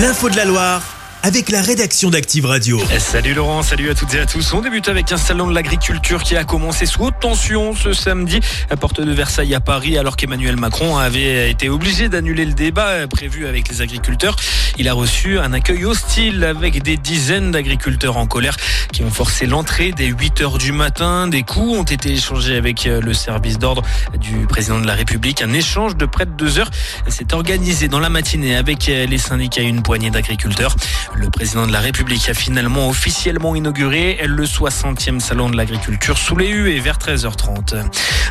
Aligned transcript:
L'info 0.00 0.30
de 0.30 0.36
la 0.36 0.46
Loire 0.46 0.89
avec 1.22 1.50
la 1.50 1.60
rédaction 1.60 2.08
d'Active 2.08 2.46
Radio. 2.46 2.80
Eh, 2.94 2.98
Salut 2.98 3.34
Laurent, 3.34 3.62
salut 3.62 3.90
à 3.90 3.94
toutes 3.94 4.14
et 4.14 4.20
à 4.20 4.26
tous. 4.26 4.54
On 4.54 4.60
débute 4.62 4.88
avec 4.88 5.12
un 5.12 5.16
salon 5.16 5.48
de 5.48 5.54
l'agriculture 5.54 6.22
qui 6.22 6.36
a 6.36 6.44
commencé 6.44 6.86
sous 6.86 7.04
haute 7.04 7.20
tension 7.20 7.74
ce 7.74 7.92
samedi 7.92 8.40
à 8.70 8.76
Porte 8.76 9.00
de 9.00 9.12
Versailles 9.12 9.54
à 9.54 9.60
Paris 9.60 9.98
alors 9.98 10.16
qu'Emmanuel 10.16 10.56
Macron 10.56 10.96
avait 10.96 11.50
été 11.50 11.68
obligé 11.68 12.08
d'annuler 12.08 12.46
le 12.46 12.54
débat 12.54 13.06
prévu 13.08 13.46
avec 13.46 13.68
les 13.68 13.82
agriculteurs. 13.82 14.36
Il 14.78 14.88
a 14.88 14.94
reçu 14.94 15.38
un 15.38 15.52
accueil 15.52 15.84
hostile 15.84 16.42
avec 16.44 16.82
des 16.82 16.96
dizaines 16.96 17.50
d'agriculteurs 17.50 18.16
en 18.16 18.26
colère 18.26 18.56
qui 18.92 19.02
ont 19.02 19.10
forcé 19.10 19.46
l'entrée 19.46 19.92
dès 19.94 20.06
8 20.06 20.40
heures 20.40 20.58
du 20.58 20.72
matin. 20.72 21.28
Des 21.28 21.42
coups 21.42 21.78
ont 21.78 21.82
été 21.82 22.12
échangés 22.12 22.56
avec 22.56 22.84
le 22.84 23.12
service 23.12 23.58
d'ordre 23.58 23.82
du 24.18 24.46
président 24.46 24.80
de 24.80 24.86
la 24.86 24.94
République. 24.94 25.42
Un 25.42 25.52
échange 25.52 25.96
de 25.96 26.06
près 26.06 26.24
de 26.24 26.32
deux 26.32 26.58
heures 26.58 26.70
s'est 27.08 27.34
organisé 27.34 27.88
dans 27.88 28.00
la 28.00 28.08
matinée 28.08 28.56
avec 28.56 28.86
les 28.86 29.18
syndicats 29.18 29.62
et 29.62 29.66
une 29.66 29.82
poignée 29.82 30.10
d'agriculteurs. 30.10 30.74
Le 31.16 31.28
président 31.28 31.66
de 31.66 31.72
la 31.72 31.80
République 31.80 32.28
a 32.28 32.34
finalement 32.34 32.88
officiellement 32.88 33.54
inauguré 33.54 34.20
le 34.24 34.44
60e 34.44 35.18
salon 35.18 35.50
de 35.50 35.56
l'agriculture 35.56 36.16
sous 36.16 36.36
les 36.36 36.48
huées 36.48 36.78
vers 36.78 36.98
13h30. 36.98 37.82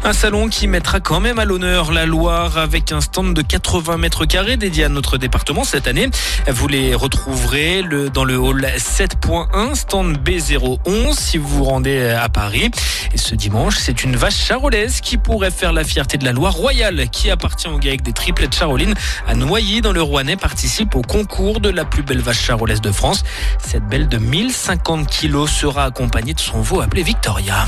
Un 0.03 0.13
salon 0.13 0.47
qui 0.47 0.67
mettra 0.67 0.99
quand 0.99 1.19
même 1.19 1.39
à 1.39 1.45
l'honneur 1.45 1.91
la 1.91 2.05
Loire 2.05 2.57
avec 2.57 2.91
un 2.91 3.01
stand 3.01 3.33
de 3.33 3.41
80 3.41 3.97
mètres 3.97 4.25
carrés 4.25 4.55
dédié 4.55 4.85
à 4.85 4.89
notre 4.89 5.17
département 5.17 5.63
cette 5.63 5.87
année. 5.87 6.09
Vous 6.47 6.67
les 6.67 6.95
retrouverez 6.95 7.83
dans 8.13 8.23
le 8.23 8.37
hall 8.37 8.65
7.1, 8.77 9.75
stand 9.75 10.17
B011 10.17 11.13
si 11.13 11.37
vous 11.37 11.47
vous 11.47 11.63
rendez 11.65 12.09
à 12.09 12.29
Paris. 12.29 12.71
Et 13.13 13.17
ce 13.17 13.35
dimanche, 13.35 13.75
c'est 13.77 14.03
une 14.03 14.15
vache 14.15 14.37
charolaise 14.37 15.01
qui 15.01 15.17
pourrait 15.17 15.51
faire 15.51 15.73
la 15.73 15.83
fierté 15.83 16.17
de 16.17 16.25
la 16.25 16.31
Loire 16.31 16.53
royale 16.53 17.09
qui 17.09 17.29
appartient 17.29 17.67
au 17.67 17.77
GAEC 17.77 18.01
des 18.03 18.13
triplettes 18.13 18.55
charolines 18.55 18.93
à 19.27 19.35
Noyer 19.35 19.81
dans 19.81 19.91
le 19.91 20.01
Rouennais 20.01 20.37
participe 20.37 20.95
au 20.95 21.01
concours 21.01 21.59
de 21.59 21.69
la 21.69 21.83
plus 21.83 22.03
belle 22.03 22.21
vache 22.21 22.39
charolaise 22.39 22.68
de 22.77 22.91
France. 22.91 23.23
Cette 23.57 23.87
belle 23.87 24.07
de 24.07 24.19
1050 24.19 25.07
kilos 25.07 25.49
sera 25.49 25.85
accompagnée 25.85 26.35
de 26.35 26.39
son 26.39 26.61
veau 26.61 26.81
appelé 26.81 27.01
Victoria. 27.01 27.65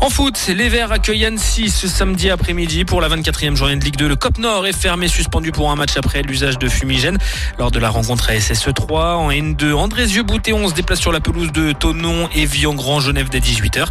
En 0.00 0.08
foot, 0.08 0.38
les 0.48 0.68
Verts 0.68 0.92
accueillent 0.92 1.24
Annecy 1.24 1.68
ce 1.68 1.88
samedi 1.88 2.30
après-midi 2.30 2.84
pour 2.84 3.00
la 3.00 3.08
24e 3.08 3.56
journée 3.56 3.76
de 3.76 3.84
Ligue 3.84 3.96
2. 3.96 4.06
Le 4.06 4.16
Cop 4.16 4.38
Nord 4.38 4.66
est 4.66 4.76
fermé, 4.76 5.08
suspendu 5.08 5.50
pour 5.50 5.70
un 5.70 5.74
match 5.74 5.96
après 5.96 6.22
l'usage 6.22 6.58
de 6.58 6.68
fumigène 6.68 7.18
lors 7.58 7.70
de 7.70 7.78
la 7.78 7.90
rencontre 7.90 8.30
à 8.30 8.34
SSE3. 8.34 9.14
En 9.14 9.30
N2, 9.30 9.72
Andrézieux 9.72 10.22
Boutéon 10.22 10.68
se 10.68 10.74
déplace 10.74 11.00
sur 11.00 11.12
la 11.12 11.20
pelouse 11.20 11.50
de 11.50 11.72
Tonon 11.72 12.28
et 12.34 12.46
Vian-Grand 12.46 13.00
Genève 13.00 13.28
dès 13.30 13.40
18h. 13.40 13.86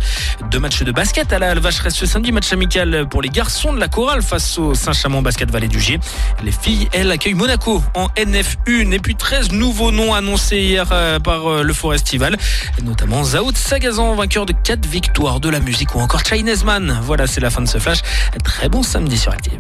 Deux 0.52 0.60
matchs 0.60 0.84
de 0.84 0.92
basket 0.92 1.34
à 1.34 1.40
la 1.40 1.50
Alvacheresse 1.50 1.96
ce 1.96 2.06
samedi, 2.06 2.32
match 2.32 2.54
amical 2.54 3.08
pour 3.10 3.22
les 3.22 3.30
garçons 3.30 3.74
de 3.74 3.80
la 3.80 3.88
chorale 3.88 4.22
face 4.22 4.58
au 4.58 4.74
Saint-Chamond 4.74 5.22
Basket 5.22 5.52
Vallée 5.52 5.68
du 5.68 5.80
G. 5.80 6.00
Les 6.44 6.52
filles, 6.52 6.88
elles, 6.94 7.12
accueillent 7.12 7.34
Monaco 7.34 7.82
en 7.94 8.08
NF1 8.16 8.92
et 8.92 9.00
puis 9.00 9.16
13 9.16 9.52
nouveaux 9.52 9.92
noms 9.92 10.14
annoncés 10.14 10.45
hier 10.52 10.88
euh, 10.92 11.20
par 11.20 11.50
euh, 11.50 11.64
le 11.64 11.74
Forestival, 11.74 12.38
notamment 12.84 13.24
Zaoud 13.24 13.58
Sagazan, 13.58 14.16
vainqueur 14.16 14.46
de 14.46 14.54
4 14.54 14.86
victoires 14.86 15.40
de 15.40 15.50
la 15.50 15.60
musique 15.60 15.96
ou 15.96 16.00
encore 16.00 16.22
Chinese 16.24 16.64
Man. 16.64 17.00
Voilà, 17.04 17.26
c'est 17.28 17.42
la 17.42 17.50
fin 17.50 17.62
de 17.62 17.68
ce 17.68 17.78
flash. 17.78 18.00
Très 18.44 18.70
bon 18.70 18.84
samedi 18.84 19.18
sur 19.18 19.32
Active. 19.32 19.60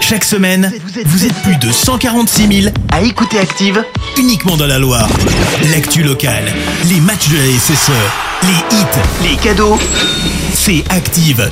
Chaque 0.00 0.24
semaine, 0.24 0.72
vous 1.06 1.24
êtes 1.24 1.34
plus 1.42 1.56
de 1.56 1.70
146 1.70 2.62
000 2.62 2.74
à 2.92 3.02
écouter 3.02 3.38
Active 3.38 3.84
uniquement 4.18 4.56
dans 4.56 4.66
la 4.66 4.78
Loire. 4.78 5.08
L'actu 5.70 6.02
locale, 6.02 6.52
les 6.88 7.00
matchs 7.00 7.28
de 7.28 7.36
la 7.36 7.58
SSE, 7.58 7.90
les 8.42 8.76
hits, 8.76 9.30
les 9.30 9.36
cadeaux, 9.36 9.78
c'est 10.52 10.84
Active. 10.90 11.50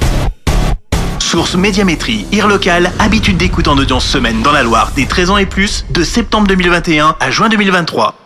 Source 1.19 1.55
Médiamétrie, 1.55 2.27
IR 2.33 2.49
local, 2.49 2.93
habitude 2.99 3.37
d'écoute 3.37 3.69
en 3.69 3.77
audience 3.77 4.07
semaine 4.07 4.43
dans 4.43 4.53
la 4.53 4.63
Loire 4.63 4.93
des 4.97 5.07
13 5.07 5.31
ans 5.31 5.39
et 5.39 5.47
plus, 5.47 5.85
de 5.91 6.03
septembre 6.03 6.47
2021 6.47 7.17
à 7.21 7.31
juin 7.31 7.49
2023. 7.49 8.26